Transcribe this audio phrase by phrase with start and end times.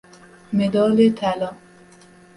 [0.53, 1.55] مدال طلا